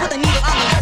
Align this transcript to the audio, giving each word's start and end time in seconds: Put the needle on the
Put 0.00 0.10
the 0.10 0.18
needle 0.18 0.44
on 0.44 0.58
the 0.58 0.73